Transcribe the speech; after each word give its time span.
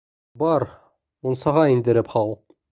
Бар, 0.43 0.65
мунсаға 1.27 1.69
индереп 1.77 2.13
һал. 2.17 2.37